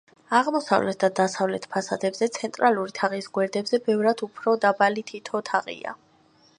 აღმოსავლეთ 0.35 0.99
და 1.03 1.09
დასავლეთ 1.19 1.67
ფასადებზე, 1.75 2.29
ცენტრალური 2.39 2.97
თაღის 3.01 3.31
გვერდებზე, 3.39 3.83
ბევრად 3.91 4.25
უფრო 4.31 4.57
დაბალი 4.67 5.09
თითო 5.13 5.45
თაღია. 5.53 5.99